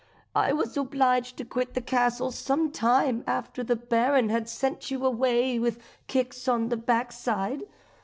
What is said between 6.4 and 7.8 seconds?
on the backside.